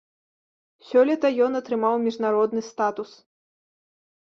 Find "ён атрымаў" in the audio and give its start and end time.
1.49-1.95